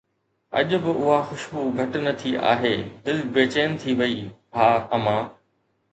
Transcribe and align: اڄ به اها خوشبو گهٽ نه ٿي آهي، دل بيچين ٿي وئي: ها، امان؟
اڄ 0.59 0.69
به 0.83 0.91
اها 1.01 1.19
خوشبو 1.27 1.61
گهٽ 1.77 1.93
نه 2.05 2.13
ٿي 2.19 2.31
آهي، 2.53 2.75
دل 3.05 3.17
بيچين 3.33 3.69
ٿي 3.81 3.91
وئي: 3.99 4.19
ها، 4.57 4.69
امان؟ 4.95 5.23